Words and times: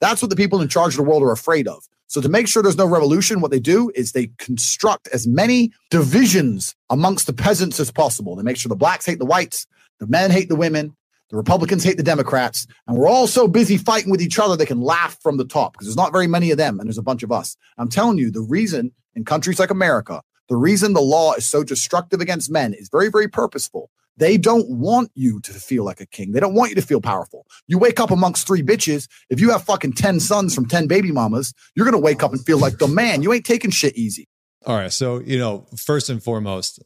That's 0.00 0.22
what 0.22 0.30
the 0.30 0.36
people 0.36 0.60
in 0.60 0.68
charge 0.68 0.94
of 0.94 0.98
the 0.98 1.10
world 1.10 1.22
are 1.22 1.32
afraid 1.32 1.68
of. 1.68 1.86
So 2.06 2.20
to 2.20 2.28
make 2.28 2.48
sure 2.48 2.62
there's 2.62 2.76
no 2.76 2.86
revolution, 2.86 3.40
what 3.40 3.52
they 3.52 3.60
do 3.60 3.92
is 3.94 4.12
they 4.12 4.32
construct 4.38 5.06
as 5.08 5.28
many 5.28 5.72
divisions 5.90 6.74
amongst 6.88 7.26
the 7.26 7.32
peasants 7.32 7.78
as 7.78 7.92
possible. 7.92 8.34
They 8.34 8.42
make 8.42 8.56
sure 8.56 8.68
the 8.68 8.74
blacks 8.74 9.06
hate 9.06 9.20
the 9.20 9.26
whites, 9.26 9.66
the 10.00 10.08
men 10.08 10.32
hate 10.32 10.48
the 10.48 10.56
women, 10.56 10.96
the 11.28 11.36
Republicans 11.36 11.84
hate 11.84 11.96
the 11.96 12.02
Democrats, 12.02 12.66
and 12.88 12.96
we're 12.96 13.06
all 13.06 13.28
so 13.28 13.46
busy 13.46 13.76
fighting 13.76 14.10
with 14.10 14.20
each 14.20 14.40
other 14.40 14.56
they 14.56 14.66
can 14.66 14.80
laugh 14.80 15.16
from 15.22 15.36
the 15.36 15.44
top 15.44 15.74
because 15.74 15.86
there's 15.86 15.96
not 15.96 16.10
very 16.10 16.26
many 16.26 16.50
of 16.50 16.58
them 16.58 16.80
and 16.80 16.88
there's 16.88 16.98
a 16.98 17.02
bunch 17.02 17.22
of 17.22 17.30
us. 17.30 17.56
I'm 17.78 17.88
telling 17.88 18.18
you, 18.18 18.32
the 18.32 18.40
reason 18.40 18.90
in 19.14 19.24
countries 19.24 19.60
like 19.60 19.70
America, 19.70 20.22
the 20.48 20.56
reason 20.56 20.92
the 20.92 21.00
law 21.00 21.34
is 21.34 21.48
so 21.48 21.62
destructive 21.62 22.20
against 22.20 22.50
men 22.50 22.74
is 22.74 22.88
very, 22.88 23.08
very 23.08 23.28
purposeful. 23.28 23.88
They 24.16 24.36
don't 24.36 24.68
want 24.68 25.10
you 25.14 25.40
to 25.40 25.52
feel 25.52 25.84
like 25.84 26.00
a 26.00 26.06
king. 26.06 26.32
They 26.32 26.40
don't 26.40 26.54
want 26.54 26.70
you 26.70 26.74
to 26.76 26.82
feel 26.82 27.00
powerful. 27.00 27.46
You 27.66 27.78
wake 27.78 28.00
up 28.00 28.10
amongst 28.10 28.46
three 28.46 28.62
bitches. 28.62 29.08
If 29.30 29.40
you 29.40 29.50
have 29.50 29.64
fucking 29.64 29.94
10 29.94 30.20
sons 30.20 30.54
from 30.54 30.66
10 30.66 30.88
baby 30.88 31.10
mamas, 31.10 31.54
you're 31.74 31.86
going 31.86 32.00
to 32.00 32.04
wake 32.04 32.22
up 32.22 32.32
and 32.32 32.44
feel 32.44 32.58
like 32.58 32.78
the 32.78 32.88
man. 32.88 33.22
You 33.22 33.32
ain't 33.32 33.46
taking 33.46 33.70
shit 33.70 33.96
easy. 33.96 34.28
All 34.66 34.76
right. 34.76 34.92
So, 34.92 35.20
you 35.20 35.38
know, 35.38 35.66
first 35.76 36.10
and 36.10 36.22
foremost, 36.22 36.82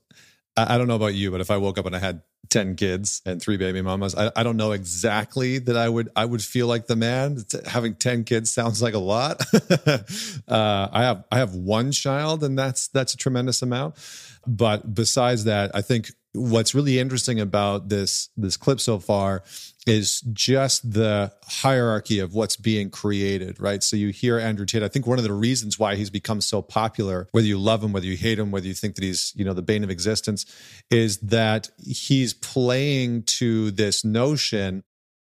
I, 0.56 0.78
don't 0.78 0.86
know 0.86 0.94
about 0.94 1.14
you, 1.14 1.32
but 1.32 1.40
if 1.40 1.50
I 1.50 1.56
woke 1.56 1.78
up 1.78 1.86
and 1.86 1.96
I 1.96 1.98
had 1.98 2.22
10 2.50 2.76
kids 2.76 3.20
and 3.26 3.42
three 3.42 3.56
baby 3.56 3.82
mamas, 3.82 4.14
I, 4.14 4.30
I 4.36 4.44
don't 4.44 4.56
know 4.56 4.70
exactly 4.70 5.58
that 5.58 5.76
I 5.76 5.88
would, 5.88 6.10
I 6.14 6.24
would 6.24 6.42
feel 6.42 6.68
like 6.68 6.86
the 6.86 6.94
man 6.94 7.38
having 7.66 7.96
10 7.96 8.22
kids 8.22 8.52
sounds 8.52 8.80
like 8.80 8.94
a 8.94 8.98
lot. 8.98 9.42
uh, 10.48 10.88
I 10.92 11.02
have, 11.02 11.24
I 11.32 11.38
have 11.38 11.56
one 11.56 11.90
child 11.90 12.44
and 12.44 12.56
that's, 12.56 12.86
that's 12.88 13.14
a 13.14 13.16
tremendous 13.16 13.62
amount. 13.62 13.96
But 14.46 14.94
besides 14.94 15.44
that, 15.44 15.72
I 15.74 15.82
think 15.82 16.12
what's 16.34 16.74
really 16.74 16.98
interesting 16.98 17.40
about 17.40 17.88
this 17.88 18.28
this 18.36 18.56
clip 18.56 18.80
so 18.80 18.98
far 18.98 19.44
is 19.86 20.20
just 20.32 20.92
the 20.92 21.32
hierarchy 21.46 22.18
of 22.18 22.34
what's 22.34 22.56
being 22.56 22.90
created, 22.90 23.60
right? 23.60 23.82
So 23.82 23.96
you 23.96 24.08
hear 24.08 24.38
Andrew 24.38 24.64
Tate. 24.64 24.82
I 24.82 24.88
think 24.88 25.06
one 25.06 25.18
of 25.18 25.24
the 25.24 25.32
reasons 25.32 25.78
why 25.78 25.94
he's 25.94 26.10
become 26.10 26.40
so 26.40 26.62
popular, 26.62 27.28
whether 27.32 27.46
you 27.46 27.58
love 27.58 27.84
him, 27.84 27.92
whether 27.92 28.06
you 28.06 28.16
hate 28.16 28.38
him, 28.38 28.50
whether 28.50 28.66
you 28.66 28.74
think 28.74 28.94
that 28.94 29.04
he's, 29.04 29.32
you 29.36 29.44
know, 29.44 29.52
the 29.52 29.62
bane 29.62 29.84
of 29.84 29.90
existence, 29.90 30.46
is 30.90 31.18
that 31.18 31.70
he's 31.84 32.32
playing 32.32 33.24
to 33.24 33.70
this 33.72 34.04
notion 34.04 34.82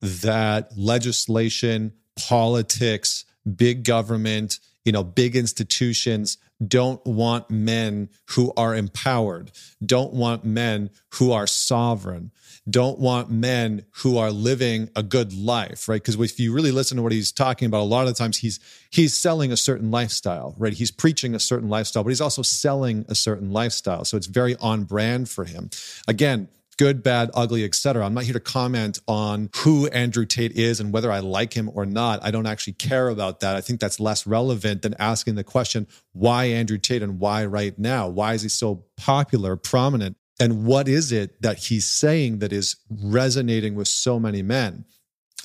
that 0.02 0.76
legislation, 0.76 1.92
politics, 2.16 3.24
big 3.56 3.84
government, 3.84 4.58
you 4.84 4.92
know, 4.92 5.04
big 5.04 5.34
institutions 5.34 6.36
don't 6.66 7.04
want 7.06 7.50
men 7.50 8.08
who 8.30 8.52
are 8.56 8.74
empowered, 8.74 9.50
don't 9.84 10.12
want 10.12 10.44
men 10.44 10.90
who 11.14 11.32
are 11.32 11.46
sovereign, 11.46 12.30
don't 12.68 12.98
want 12.98 13.30
men 13.30 13.84
who 13.96 14.18
are 14.18 14.30
living 14.30 14.88
a 14.94 15.02
good 15.02 15.32
life, 15.32 15.88
right? 15.88 16.02
Because 16.02 16.20
if 16.20 16.38
you 16.38 16.52
really 16.52 16.70
listen 16.70 16.96
to 16.96 17.02
what 17.02 17.12
he's 17.12 17.32
talking 17.32 17.66
about, 17.66 17.80
a 17.80 17.84
lot 17.84 18.02
of 18.02 18.08
the 18.08 18.14
times 18.14 18.38
he's 18.38 18.60
he's 18.90 19.16
selling 19.16 19.50
a 19.50 19.56
certain 19.56 19.90
lifestyle, 19.90 20.54
right? 20.58 20.72
He's 20.72 20.90
preaching 20.90 21.34
a 21.34 21.40
certain 21.40 21.68
lifestyle, 21.68 22.04
but 22.04 22.10
he's 22.10 22.20
also 22.20 22.42
selling 22.42 23.04
a 23.08 23.14
certain 23.14 23.52
lifestyle. 23.52 24.04
So 24.04 24.16
it's 24.16 24.26
very 24.26 24.56
on 24.56 24.84
brand 24.84 25.28
for 25.28 25.44
him. 25.44 25.70
Again, 26.06 26.48
good, 26.76 27.02
bad, 27.02 27.30
ugly, 27.34 27.64
etc. 27.64 28.04
I'm 28.04 28.14
not 28.14 28.24
here 28.24 28.32
to 28.32 28.40
comment 28.40 28.98
on 29.06 29.50
who 29.56 29.86
Andrew 29.88 30.24
Tate 30.24 30.52
is 30.52 30.80
and 30.80 30.92
whether 30.92 31.10
I 31.10 31.20
like 31.20 31.54
him 31.54 31.70
or 31.74 31.86
not. 31.86 32.22
I 32.22 32.30
don't 32.30 32.46
actually 32.46 32.74
care 32.74 33.08
about 33.08 33.40
that. 33.40 33.56
I 33.56 33.60
think 33.60 33.80
that's 33.80 34.00
less 34.00 34.26
relevant 34.26 34.82
than 34.82 34.94
asking 34.98 35.34
the 35.34 35.44
question, 35.44 35.86
why 36.12 36.44
Andrew 36.44 36.78
Tate 36.78 37.02
and 37.02 37.18
why 37.18 37.44
right 37.44 37.78
now? 37.78 38.08
Why 38.08 38.34
is 38.34 38.42
he 38.42 38.48
so 38.48 38.84
popular, 38.96 39.56
prominent? 39.56 40.16
And 40.40 40.64
what 40.64 40.88
is 40.88 41.12
it 41.12 41.40
that 41.42 41.58
he's 41.58 41.86
saying 41.86 42.38
that 42.38 42.52
is 42.52 42.76
resonating 42.90 43.74
with 43.74 43.88
so 43.88 44.18
many 44.18 44.42
men? 44.42 44.84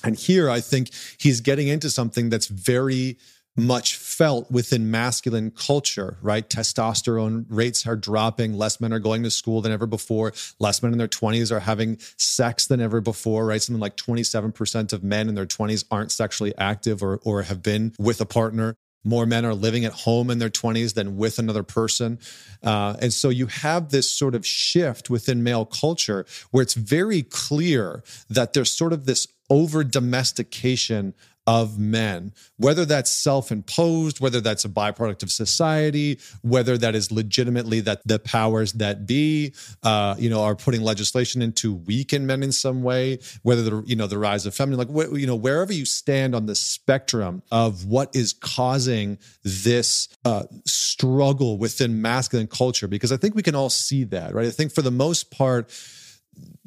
And 0.02 0.16
here 0.16 0.48
I 0.48 0.60
think 0.60 0.90
he's 1.18 1.40
getting 1.40 1.68
into 1.68 1.90
something 1.90 2.30
that's 2.30 2.46
very 2.46 3.18
much 3.58 3.96
felt 3.96 4.50
within 4.50 4.90
masculine 4.90 5.50
culture, 5.50 6.16
right? 6.22 6.48
Testosterone 6.48 7.44
rates 7.48 7.86
are 7.86 7.96
dropping. 7.96 8.54
Less 8.54 8.80
men 8.80 8.92
are 8.92 8.98
going 8.98 9.22
to 9.24 9.30
school 9.30 9.60
than 9.60 9.72
ever 9.72 9.86
before. 9.86 10.32
Less 10.58 10.82
men 10.82 10.92
in 10.92 10.98
their 10.98 11.08
20s 11.08 11.50
are 11.50 11.60
having 11.60 11.98
sex 12.16 12.66
than 12.66 12.80
ever 12.80 13.00
before, 13.00 13.46
right? 13.46 13.60
Something 13.60 13.80
like 13.80 13.96
27% 13.96 14.92
of 14.92 15.02
men 15.02 15.28
in 15.28 15.34
their 15.34 15.46
20s 15.46 15.84
aren't 15.90 16.12
sexually 16.12 16.56
active 16.56 17.02
or, 17.02 17.20
or 17.24 17.42
have 17.42 17.62
been 17.62 17.92
with 17.98 18.20
a 18.20 18.26
partner. 18.26 18.76
More 19.04 19.26
men 19.26 19.44
are 19.44 19.54
living 19.54 19.84
at 19.84 19.92
home 19.92 20.30
in 20.30 20.38
their 20.38 20.50
20s 20.50 20.94
than 20.94 21.16
with 21.16 21.38
another 21.38 21.62
person. 21.62 22.18
Uh, 22.62 22.96
and 23.00 23.12
so 23.12 23.28
you 23.28 23.46
have 23.46 23.90
this 23.90 24.10
sort 24.10 24.34
of 24.34 24.46
shift 24.46 25.08
within 25.08 25.42
male 25.42 25.64
culture 25.64 26.26
where 26.50 26.62
it's 26.62 26.74
very 26.74 27.22
clear 27.22 28.02
that 28.28 28.52
there's 28.52 28.70
sort 28.70 28.92
of 28.92 29.06
this 29.06 29.26
over 29.50 29.82
domestication 29.82 31.14
of 31.48 31.78
men, 31.78 32.30
whether 32.58 32.84
that's 32.84 33.10
self 33.10 33.50
imposed, 33.50 34.20
whether 34.20 34.38
that's 34.38 34.66
a 34.66 34.68
byproduct 34.68 35.22
of 35.22 35.32
society, 35.32 36.20
whether 36.42 36.76
that 36.76 36.94
is 36.94 37.10
legitimately 37.10 37.80
that 37.80 38.06
the 38.06 38.18
powers 38.18 38.74
that 38.74 39.06
be, 39.06 39.54
uh, 39.82 40.14
you 40.18 40.28
know, 40.28 40.42
are 40.42 40.54
putting 40.54 40.82
legislation 40.82 41.40
in 41.40 41.50
to 41.54 41.72
weaken 41.72 42.26
men 42.26 42.42
in 42.42 42.52
some 42.52 42.82
way, 42.82 43.18
whether 43.44 43.62
the, 43.62 43.82
you 43.86 43.96
know, 43.96 44.06
the 44.06 44.18
rise 44.18 44.44
of 44.44 44.54
feminine, 44.54 44.78
like, 44.78 44.90
wh- 44.90 45.18
you 45.18 45.26
know, 45.26 45.36
wherever 45.36 45.72
you 45.72 45.86
stand 45.86 46.34
on 46.34 46.44
the 46.44 46.54
spectrum 46.54 47.42
of 47.50 47.86
what 47.86 48.14
is 48.14 48.34
causing 48.34 49.16
this 49.42 50.08
uh, 50.26 50.42
struggle 50.66 51.56
within 51.56 52.02
masculine 52.02 52.46
culture, 52.46 52.86
because 52.86 53.10
I 53.10 53.16
think 53.16 53.34
we 53.34 53.42
can 53.42 53.54
all 53.54 53.70
see 53.70 54.04
that, 54.04 54.34
right? 54.34 54.46
I 54.46 54.50
think 54.50 54.70
for 54.70 54.82
the 54.82 54.90
most 54.90 55.30
part, 55.30 55.72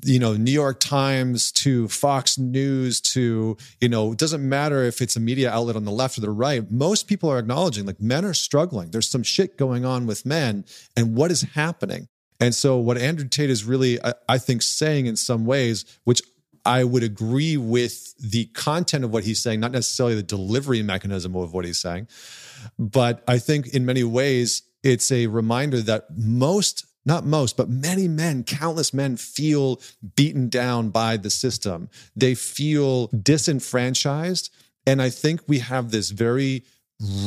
you 0.04 0.20
know 0.20 0.34
new 0.34 0.52
york 0.52 0.80
times 0.80 1.52
to 1.52 1.88
fox 1.88 2.38
news 2.38 3.00
to 3.00 3.56
you 3.80 3.90
know 3.90 4.12
it 4.12 4.18
doesn't 4.18 4.48
matter 4.48 4.84
if 4.84 5.02
it's 5.02 5.16
a 5.16 5.20
media 5.20 5.52
outlet 5.52 5.76
on 5.76 5.86
the 5.86 5.92
left 5.92 6.18
or 6.18 6.22
the 6.22 6.30
right 6.30 6.72
most 6.72 7.08
people 7.08 7.30
are 7.30 7.38
acknowledging 7.38 7.86
like 7.86 8.02
men 8.02 8.26
are 8.26 8.34
struggling 8.34 8.90
there's 8.92 9.09
some 9.09 9.24
shit 9.24 9.58
going 9.58 9.86
on 9.86 10.06
with 10.06 10.26
men 10.26 10.66
and 10.96 11.16
what 11.16 11.32
is 11.32 11.42
happening 11.54 12.08
and 12.40 12.56
so 12.56 12.78
what 12.78 12.98
andrew 12.98 13.28
tate 13.28 13.50
is 13.50 13.64
really 13.64 14.04
I, 14.04 14.14
I 14.28 14.38
think 14.38 14.62
saying 14.62 15.06
in 15.06 15.16
some 15.16 15.46
ways 15.46 15.86
which 16.03 16.22
I 16.66 16.84
would 16.84 17.03
agree 17.03 17.58
with 17.58 18.16
the 18.18 18.46
content 18.46 19.03
of 19.03 19.12
what 19.12 19.24
he's 19.24 19.42
saying, 19.42 19.59
not 19.59 19.72
necessarily 19.72 20.16
the 20.16 20.24
delivery 20.24 20.84
mechanism 20.84 21.36
of 21.36 21.53
what 21.53 21.66
he's 21.66 21.80
saying. 21.80 22.08
But 22.78 23.24
I 23.28 23.40
think 23.40 23.70
in 23.70 23.86
many 23.86 24.03
ways, 24.03 24.64
it's 24.84 25.12
a 25.12 25.28
reminder 25.28 25.82
that 25.82 26.06
most 26.16 26.86
not 27.06 27.25
most, 27.25 27.57
but 27.57 27.69
many 27.69 28.07
men, 28.07 28.44
countless 28.44 28.94
men 28.94 29.17
feel 29.17 29.81
beaten 30.16 30.50
down 30.50 30.89
by 30.89 31.17
the 31.17 31.29
system. 31.29 31.89
They 32.16 32.35
feel 32.35 33.07
disenfranchised. 33.07 34.51
And 34.85 35.01
I 35.01 35.09
think 35.09 35.41
we 35.47 35.59
have 35.59 35.91
this 35.91 36.11
very 36.11 36.63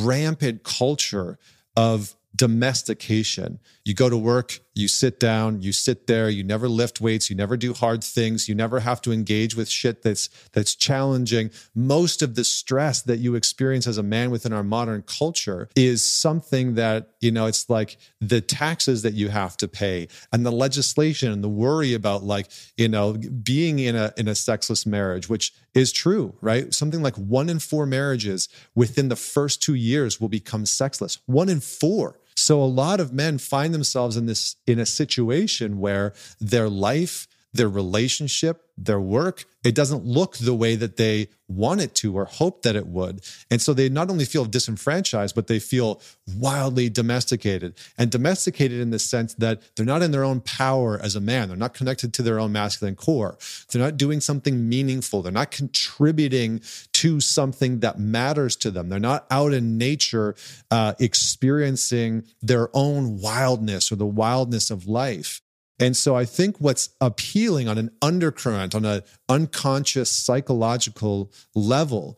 rampant 0.01 0.63
culture 0.63 1.37
of 1.75 2.15
domestication. 2.35 3.59
You 3.85 3.93
go 3.93 4.09
to 4.09 4.17
work, 4.17 4.59
you 4.73 4.87
sit 4.87 5.19
down, 5.19 5.61
you 5.61 5.71
sit 5.71 6.07
there, 6.07 6.29
you 6.29 6.43
never 6.43 6.67
lift 6.67 6.99
weights, 6.99 7.29
you 7.29 7.35
never 7.35 7.55
do 7.55 7.73
hard 7.73 8.03
things, 8.03 8.49
you 8.49 8.55
never 8.55 8.81
have 8.81 9.01
to 9.03 9.11
engage 9.11 9.55
with 9.55 9.69
shit 9.69 10.01
that's 10.01 10.29
that's 10.51 10.75
challenging. 10.75 11.51
Most 11.73 12.21
of 12.21 12.35
the 12.35 12.43
stress 12.43 13.01
that 13.03 13.19
you 13.19 13.35
experience 13.35 13.87
as 13.87 13.97
a 13.97 14.03
man 14.03 14.31
within 14.31 14.51
our 14.51 14.63
modern 14.63 15.03
culture 15.03 15.69
is 15.75 16.05
something 16.05 16.75
that, 16.75 17.11
you 17.21 17.31
know, 17.31 17.45
it's 17.45 17.69
like 17.69 17.97
the 18.19 18.41
taxes 18.41 19.03
that 19.03 19.13
you 19.13 19.29
have 19.29 19.55
to 19.57 19.67
pay 19.67 20.07
and 20.33 20.45
the 20.45 20.51
legislation 20.51 21.31
and 21.31 21.43
the 21.43 21.49
worry 21.49 21.93
about 21.93 22.23
like, 22.23 22.51
you 22.75 22.89
know, 22.89 23.13
being 23.13 23.79
in 23.79 23.95
a 23.95 24.13
in 24.17 24.27
a 24.27 24.35
sexless 24.35 24.85
marriage, 24.85 25.29
which 25.29 25.53
is 25.73 25.91
true, 25.91 26.35
right? 26.41 26.73
Something 26.73 27.01
like 27.01 27.15
1 27.15 27.49
in 27.49 27.59
4 27.59 27.85
marriages 27.85 28.49
within 28.73 29.09
the 29.09 29.15
first 29.15 29.61
2 29.61 29.73
years 29.73 30.19
will 30.19 30.29
become 30.29 30.65
sexless. 30.65 31.19
1 31.27 31.49
in 31.49 31.59
4 31.59 32.19
so 32.35 32.61
a 32.61 32.65
lot 32.65 32.99
of 32.99 33.13
men 33.13 33.37
find 33.37 33.73
themselves 33.73 34.17
in 34.17 34.25
this 34.25 34.55
in 34.67 34.79
a 34.79 34.85
situation 34.85 35.79
where 35.79 36.13
their 36.39 36.69
life, 36.69 37.27
their 37.53 37.69
relationship, 37.69 38.64
their 38.77 38.99
work, 38.99 39.45
it 39.63 39.73
doesn't 39.73 40.05
look 40.05 40.37
the 40.37 40.53
way 40.53 40.75
that 40.75 40.97
they 40.97 41.29
want 41.47 41.79
it 41.79 41.95
to 41.95 42.17
or 42.17 42.25
hope 42.25 42.63
that 42.63 42.75
it 42.75 42.87
would. 42.87 43.21
And 43.49 43.61
so 43.61 43.73
they 43.73 43.87
not 43.87 44.09
only 44.09 44.25
feel 44.25 44.45
disenfranchised, 44.45 45.35
but 45.35 45.47
they 45.47 45.59
feel 45.59 46.01
wildly 46.37 46.89
domesticated. 46.89 47.75
And 47.97 48.11
domesticated 48.11 48.79
in 48.79 48.89
the 48.89 48.99
sense 48.99 49.33
that 49.35 49.61
they're 49.75 49.85
not 49.85 50.01
in 50.01 50.11
their 50.11 50.23
own 50.23 50.41
power 50.41 50.99
as 51.01 51.15
a 51.15 51.21
man. 51.21 51.47
They're 51.47 51.57
not 51.57 51.73
connected 51.73 52.13
to 52.15 52.21
their 52.21 52.39
own 52.39 52.51
masculine 52.51 52.95
core. 52.95 53.37
They're 53.71 53.81
not 53.81 53.97
doing 53.97 54.21
something 54.21 54.67
meaningful. 54.67 55.21
They're 55.21 55.31
not 55.31 55.51
contributing 55.51 56.61
to 56.93 57.19
something 57.19 57.79
that 57.79 57.99
matters 57.99 58.55
to 58.57 58.71
them. 58.71 58.89
They're 58.89 58.99
not 58.99 59.25
out 59.31 59.53
in 59.53 59.77
nature 59.77 60.35
uh, 60.71 60.93
experiencing 60.99 62.23
their 62.41 62.69
own 62.73 63.19
wildness 63.19 63.91
or 63.91 63.95
the 63.95 64.05
wildness 64.05 64.69
of 64.71 64.87
life. 64.87 65.41
And 65.79 65.95
so 65.95 66.15
I 66.15 66.25
think 66.25 66.59
what's 66.59 66.89
appealing 67.01 67.67
on 67.67 67.77
an 67.77 67.91
undercurrent, 68.01 68.75
on 68.75 68.85
an 68.85 69.01
unconscious 69.27 70.09
psychological 70.09 71.31
level, 71.53 72.17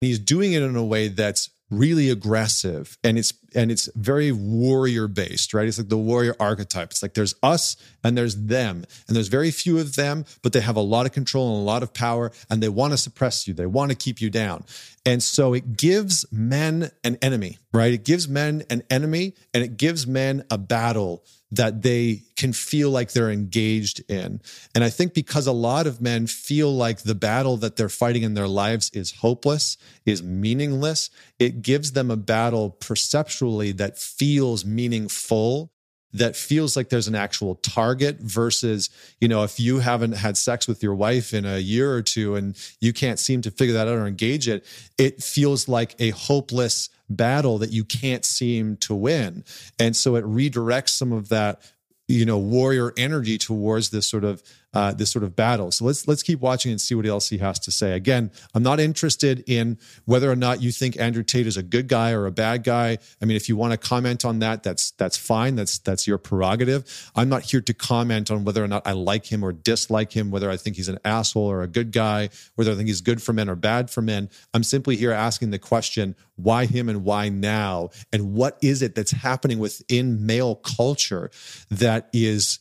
he's 0.00 0.18
doing 0.18 0.52
it 0.52 0.62
in 0.62 0.76
a 0.76 0.84
way 0.84 1.08
that's 1.08 1.50
really 1.70 2.10
aggressive 2.10 2.96
and 3.02 3.18
it's 3.18 3.32
and 3.54 3.72
it's 3.72 3.88
very 3.96 4.30
warrior 4.30 5.08
based, 5.08 5.54
right? 5.54 5.66
It's 5.66 5.78
like 5.78 5.88
the 5.88 5.96
warrior 5.96 6.36
archetype. 6.38 6.90
It's 6.90 7.02
like 7.02 7.14
there's 7.14 7.34
us 7.42 7.76
and 8.04 8.16
there's 8.16 8.36
them, 8.36 8.84
and 9.08 9.16
there's 9.16 9.28
very 9.28 9.50
few 9.50 9.78
of 9.78 9.96
them, 9.96 10.26
but 10.42 10.52
they 10.52 10.60
have 10.60 10.76
a 10.76 10.82
lot 10.82 11.06
of 11.06 11.12
control 11.12 11.54
and 11.54 11.62
a 11.62 11.64
lot 11.64 11.82
of 11.82 11.94
power, 11.94 12.32
and 12.50 12.62
they 12.62 12.68
want 12.68 12.92
to 12.92 12.98
suppress 12.98 13.48
you. 13.48 13.54
They 13.54 13.66
want 13.66 13.90
to 13.90 13.96
keep 13.96 14.20
you 14.20 14.28
down. 14.28 14.64
And 15.06 15.22
so 15.22 15.54
it 15.54 15.76
gives 15.76 16.26
men 16.30 16.90
an 17.02 17.16
enemy, 17.22 17.58
right? 17.72 17.94
It 17.94 18.04
gives 18.04 18.28
men 18.28 18.64
an 18.68 18.82
enemy 18.90 19.34
and 19.54 19.64
it 19.64 19.76
gives 19.76 20.06
men 20.06 20.44
a 20.50 20.58
battle 20.58 21.24
that 21.56 21.82
they 21.82 22.22
can 22.36 22.52
feel 22.52 22.90
like 22.90 23.12
they're 23.12 23.30
engaged 23.30 24.02
in. 24.10 24.40
And 24.74 24.84
I 24.84 24.90
think 24.90 25.14
because 25.14 25.46
a 25.46 25.52
lot 25.52 25.86
of 25.86 26.00
men 26.00 26.26
feel 26.26 26.74
like 26.74 27.02
the 27.02 27.14
battle 27.14 27.56
that 27.58 27.76
they're 27.76 27.88
fighting 27.88 28.22
in 28.22 28.34
their 28.34 28.48
lives 28.48 28.90
is 28.90 29.12
hopeless, 29.12 29.76
is 30.04 30.22
meaningless, 30.22 31.10
it 31.38 31.62
gives 31.62 31.92
them 31.92 32.10
a 32.10 32.16
battle 32.16 32.70
perceptually 32.70 33.72
that 33.72 33.98
feels 33.98 34.64
meaningful 34.64 35.72
that 36.12 36.34
feels 36.34 36.76
like 36.76 36.88
there's 36.88 37.08
an 37.08 37.14
actual 37.14 37.56
target 37.56 38.18
versus, 38.20 38.88
you 39.20 39.28
know, 39.28 39.42
if 39.42 39.60
you 39.60 39.80
haven't 39.80 40.12
had 40.12 40.36
sex 40.36 40.66
with 40.66 40.82
your 40.82 40.94
wife 40.94 41.34
in 41.34 41.44
a 41.44 41.58
year 41.58 41.92
or 41.92 42.00
two 42.00 42.36
and 42.36 42.56
you 42.80 42.92
can't 42.92 43.18
seem 43.18 43.42
to 43.42 43.50
figure 43.50 43.74
that 43.74 43.88
out 43.88 43.94
or 43.94 44.06
engage 44.06 44.48
it, 44.48 44.64
it 44.96 45.22
feels 45.22 45.68
like 45.68 45.94
a 45.98 46.10
hopeless 46.10 46.88
battle 47.08 47.58
that 47.58 47.70
you 47.70 47.84
can't 47.84 48.24
seem 48.24 48.76
to 48.78 48.94
win. 48.94 49.44
And 49.78 49.94
so 49.96 50.16
it 50.16 50.24
redirects 50.24 50.90
some 50.90 51.12
of 51.12 51.28
that, 51.28 51.60
you 52.08 52.24
know, 52.24 52.38
warrior 52.38 52.92
energy 52.96 53.38
towards 53.38 53.90
this 53.90 54.06
sort 54.06 54.24
of 54.24 54.42
uh, 54.76 54.92
this 54.92 55.10
sort 55.10 55.24
of 55.24 55.34
battle. 55.34 55.70
So 55.70 55.86
let's 55.86 56.06
let's 56.06 56.22
keep 56.22 56.40
watching 56.40 56.70
and 56.70 56.78
see 56.78 56.94
what 56.94 57.06
else 57.06 57.30
he 57.30 57.38
has 57.38 57.58
to 57.60 57.70
say. 57.70 57.92
Again, 57.92 58.30
I'm 58.54 58.62
not 58.62 58.78
interested 58.78 59.42
in 59.46 59.78
whether 60.04 60.30
or 60.30 60.36
not 60.36 60.60
you 60.60 60.70
think 60.70 61.00
Andrew 61.00 61.22
Tate 61.22 61.46
is 61.46 61.56
a 61.56 61.62
good 61.62 61.88
guy 61.88 62.12
or 62.12 62.26
a 62.26 62.30
bad 62.30 62.62
guy. 62.62 62.98
I 63.22 63.24
mean, 63.24 63.38
if 63.38 63.48
you 63.48 63.56
want 63.56 63.72
to 63.72 63.78
comment 63.78 64.26
on 64.26 64.40
that, 64.40 64.62
that's 64.62 64.90
that's 64.90 65.16
fine. 65.16 65.56
That's 65.56 65.78
that's 65.78 66.06
your 66.06 66.18
prerogative. 66.18 67.10
I'm 67.16 67.30
not 67.30 67.44
here 67.44 67.62
to 67.62 67.72
comment 67.72 68.30
on 68.30 68.44
whether 68.44 68.62
or 68.62 68.68
not 68.68 68.86
I 68.86 68.92
like 68.92 69.32
him 69.32 69.42
or 69.42 69.50
dislike 69.50 70.12
him, 70.12 70.30
whether 70.30 70.50
I 70.50 70.58
think 70.58 70.76
he's 70.76 70.88
an 70.88 70.98
asshole 71.06 71.50
or 71.50 71.62
a 71.62 71.66
good 71.66 71.90
guy, 71.90 72.28
whether 72.56 72.72
I 72.72 72.74
think 72.74 72.88
he's 72.88 73.00
good 73.00 73.22
for 73.22 73.32
men 73.32 73.48
or 73.48 73.56
bad 73.56 73.88
for 73.88 74.02
men. 74.02 74.28
I'm 74.52 74.62
simply 74.62 74.96
here 74.96 75.12
asking 75.12 75.52
the 75.52 75.58
question, 75.58 76.16
why 76.34 76.66
him 76.66 76.90
and 76.90 77.02
why 77.02 77.30
now? 77.30 77.88
And 78.12 78.34
what 78.34 78.58
is 78.60 78.82
it 78.82 78.94
that's 78.94 79.12
happening 79.12 79.58
within 79.58 80.26
male 80.26 80.56
culture 80.56 81.30
that 81.70 82.10
is 82.12 82.58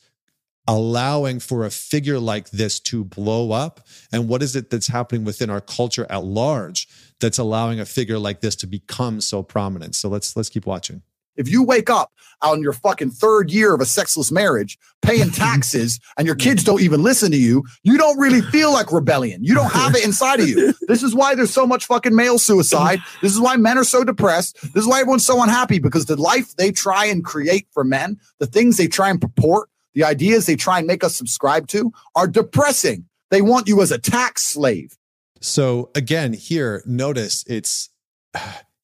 allowing 0.67 1.39
for 1.39 1.65
a 1.65 1.69
figure 1.69 2.19
like 2.19 2.49
this 2.49 2.79
to 2.81 3.03
blow 3.03 3.51
up? 3.51 3.81
And 4.11 4.27
what 4.27 4.41
is 4.41 4.55
it 4.55 4.69
that's 4.69 4.87
happening 4.87 5.23
within 5.23 5.49
our 5.49 5.61
culture 5.61 6.07
at 6.09 6.23
large 6.23 6.87
that's 7.19 7.37
allowing 7.37 7.79
a 7.79 7.85
figure 7.85 8.19
like 8.19 8.41
this 8.41 8.55
to 8.57 8.67
become 8.67 9.21
so 9.21 9.43
prominent? 9.43 9.95
So 9.95 10.09
let's 10.09 10.35
let's 10.35 10.49
keep 10.49 10.65
watching. 10.65 11.01
If 11.37 11.49
you 11.49 11.63
wake 11.63 11.89
up 11.89 12.11
on 12.41 12.61
your 12.61 12.73
fucking 12.73 13.11
third 13.11 13.51
year 13.51 13.73
of 13.73 13.81
a 13.81 13.85
sexless 13.85 14.31
marriage, 14.31 14.77
paying 15.01 15.29
taxes, 15.31 15.99
and 16.17 16.25
your 16.25 16.35
kids 16.35 16.63
don't 16.63 16.81
even 16.81 17.03
listen 17.03 17.31
to 17.31 17.37
you, 17.37 17.63
you 17.83 17.97
don't 17.97 18.17
really 18.17 18.41
feel 18.41 18.71
like 18.71 18.91
rebellion. 18.91 19.43
You 19.43 19.53
don't 19.53 19.71
have 19.71 19.95
it 19.95 20.05
inside 20.05 20.39
of 20.39 20.47
you. 20.47 20.73
This 20.87 21.01
is 21.01 21.15
why 21.15 21.33
there's 21.35 21.53
so 21.53 21.65
much 21.65 21.87
fucking 21.87 22.15
male 22.15 22.37
suicide. 22.37 22.99
This 23.21 23.33
is 23.33 23.39
why 23.39 23.55
men 23.55 23.77
are 23.77 23.83
so 23.83 24.03
depressed. 24.03 24.61
This 24.61 24.83
is 24.83 24.87
why 24.87 24.99
everyone's 24.99 25.25
so 25.25 25.41
unhappy 25.41 25.79
because 25.79 26.05
the 26.05 26.15
life 26.15 26.55
they 26.55 26.71
try 26.71 27.05
and 27.05 27.25
create 27.25 27.67
for 27.71 27.83
men, 27.83 28.19
the 28.39 28.45
things 28.45 28.77
they 28.77 28.87
try 28.87 29.09
and 29.09 29.19
purport, 29.19 29.69
the 29.95 30.03
ideas 30.03 30.45
they 30.45 30.55
try 30.55 30.77
and 30.77 30.85
make 30.85 31.03
us 31.03 31.15
subscribe 31.15 31.67
to 31.69 31.91
are 32.15 32.27
depressing. 32.27 33.05
They 33.31 33.41
want 33.41 33.67
you 33.67 33.81
as 33.81 33.91
a 33.91 33.97
tax 33.97 34.43
slave. 34.43 34.95
So 35.41 35.89
again, 35.95 36.33
here, 36.33 36.83
notice 36.85 37.43
it's 37.47 37.89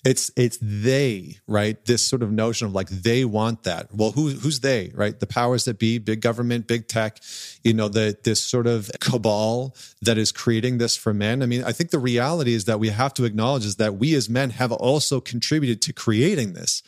it's 0.03 0.31
it's 0.35 0.57
they 0.61 1.37
right 1.47 1.85
this 1.85 2.01
sort 2.01 2.23
of 2.23 2.31
notion 2.31 2.67
of 2.67 2.73
like 2.73 2.89
they 2.89 3.23
want 3.23 3.63
that 3.63 3.87
well 3.93 4.11
who 4.11 4.29
who's 4.29 4.61
they 4.61 4.91
right 4.95 5.19
the 5.19 5.27
powers 5.27 5.65
that 5.65 5.77
be 5.77 5.99
big 5.99 6.21
government 6.21 6.65
big 6.67 6.87
tech 6.87 7.19
you 7.63 7.73
know 7.73 7.87
the 7.87 8.17
this 8.23 8.41
sort 8.41 8.65
of 8.65 8.89
cabal 8.99 9.75
that 10.01 10.17
is 10.17 10.31
creating 10.31 10.79
this 10.79 10.95
for 10.97 11.13
men 11.13 11.43
i 11.43 11.45
mean 11.45 11.63
i 11.63 11.71
think 11.71 11.91
the 11.91 11.99
reality 11.99 12.53
is 12.53 12.65
that 12.65 12.79
we 12.79 12.89
have 12.89 13.13
to 13.13 13.25
acknowledge 13.25 13.65
is 13.65 13.75
that 13.75 13.95
we 13.95 14.15
as 14.15 14.27
men 14.27 14.49
have 14.49 14.71
also 14.71 15.19
contributed 15.21 15.81
to 15.81 15.93
creating 15.93 16.53
this 16.53 16.81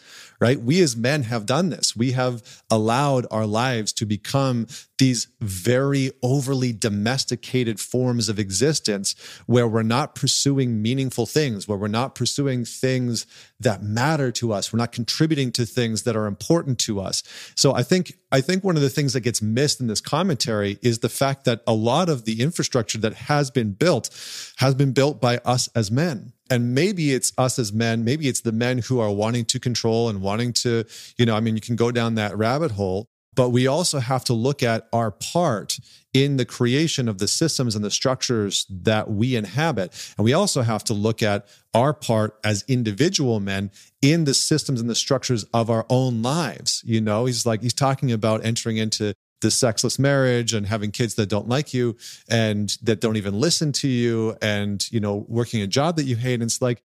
right? 0.44 0.60
We 0.60 0.82
as 0.82 0.98
men 0.98 1.24
have 1.24 1.46
done 1.46 1.70
this. 1.70 1.96
We 1.96 2.12
have 2.12 2.62
allowed 2.70 3.26
our 3.32 3.46
lives 3.46 3.94
to 3.94 4.06
become 4.06 4.68
these 4.98 5.28
very 5.40 6.12
overly 6.22 6.74
domesticated 6.74 7.80
forms 7.80 8.28
of 8.28 8.40
existence 8.40 9.16
where 9.46 9.70
we're 9.70 9.84
not 9.84 10.16
pursuing 10.16 10.82
meaningful 10.82 11.26
things, 11.26 11.66
where 11.66 11.78
we're 11.78 11.88
not 11.88 12.14
pursuing 12.14 12.66
things 12.66 13.03
that 13.60 13.84
matter 13.84 14.32
to 14.32 14.54
us. 14.54 14.72
We're 14.72 14.78
not 14.78 14.92
contributing 14.92 15.52
to 15.54 15.66
things 15.66 16.04
that 16.04 16.16
are 16.16 16.26
important 16.26 16.80
to 16.80 17.00
us. 17.00 17.24
So 17.56 17.74
I 17.74 17.84
think 17.84 18.14
I 18.32 18.42
think 18.42 18.64
one 18.64 18.76
of 18.76 18.82
the 18.82 18.90
things 18.90 19.14
that 19.14 19.22
gets 19.22 19.42
missed 19.42 19.80
in 19.80 19.88
this 19.88 20.02
commentary 20.02 20.80
is 20.82 21.00
the 21.00 21.10
fact 21.10 21.46
that 21.46 21.62
a 21.68 21.74
lot 21.74 22.10
of 22.10 22.26
the 22.26 22.42
infrastructure 22.42 22.98
that 23.00 23.14
has 23.14 23.52
been 23.52 23.72
built 23.72 24.10
has 24.58 24.76
been 24.76 24.92
built 24.92 25.22
by 25.22 25.38
us 25.46 25.70
as 25.76 25.92
men 25.92 26.34
and 26.50 26.76
maybe 26.76 27.14
it's 27.14 27.32
us 27.38 27.58
as 27.58 27.72
men 27.72 28.04
maybe 28.04 28.28
it's 28.28 28.42
the 28.42 28.52
men 28.52 28.78
who 28.78 29.00
are 29.00 29.12
wanting 29.12 29.46
to 29.46 29.60
control 29.60 30.10
and 30.10 30.22
wanting 30.22 30.52
to 30.52 30.84
you 31.18 31.26
know 31.26 31.36
i 31.36 31.40
mean 31.40 31.56
you 31.56 31.62
can 31.62 31.76
go 31.76 31.92
down 31.92 32.16
that 32.16 32.38
rabbit 32.38 32.72
hole 32.72 33.08
but 33.36 33.50
we 33.50 33.68
also 33.68 34.00
have 34.00 34.24
to 34.26 34.34
look 34.34 34.64
at 34.64 34.88
our 34.94 35.12
part 35.12 35.80
in 36.14 36.38
the 36.38 36.46
creation 36.46 37.08
of 37.10 37.18
the 37.18 37.28
systems 37.28 37.76
and 37.76 37.84
the 37.84 37.92
structures 37.92 38.66
that 38.70 39.10
we 39.10 39.36
inhabit. 39.36 40.14
And 40.18 40.26
we 40.26 40.34
also 40.34 40.62
have 40.62 40.84
to 40.86 40.94
look 40.94 41.24
at 41.24 41.48
our 41.74 41.94
part 41.94 42.38
as 42.44 42.64
individual 42.68 43.40
men 43.40 43.72
in 44.02 44.26
the 44.26 44.34
systems 44.34 44.80
and 44.80 44.90
the 44.90 44.96
structures 44.96 45.44
of 45.54 45.70
our 45.70 45.86
own 45.90 46.22
lives. 46.22 46.84
You 46.86 47.02
know, 47.02 47.26
he's 47.26 47.46
like, 47.46 47.64
he's 47.64 47.74
talking 47.74 48.12
about 48.12 48.46
entering 48.46 48.78
into 48.78 49.16
the 49.42 49.52
sexless 49.52 50.00
marriage 50.00 50.54
and 50.54 50.66
having 50.66 50.90
kids 50.90 51.16
that 51.16 51.28
don't 51.28 51.50
like 51.50 51.74
you 51.74 51.98
and 52.30 52.78
that 52.82 53.02
don't 53.02 53.18
even 53.18 53.40
listen 53.40 53.74
to 53.74 53.90
you 53.90 54.38
and 54.42 54.90
you 54.90 55.02
know 55.02 55.26
working 55.28 55.62
a 55.62 55.68
job 55.68 55.98
that 55.98 56.06
you 56.06 56.16
hate 56.16 56.36
and 56.36 56.44
it's 56.44 56.62
like 56.62 56.82